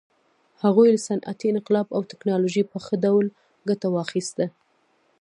هغوی 0.63 0.87
له 0.93 0.99
صنعتي 1.07 1.47
انقلاب 1.51 1.87
او 1.95 2.01
ټکنالوژۍ 2.11 2.63
په 2.71 2.77
ښه 2.85 2.95
ډول 3.05 3.25
ګټه 3.69 3.87
واخیسته. 3.95 4.45